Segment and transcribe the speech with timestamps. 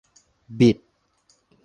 [0.59, 0.77] บิด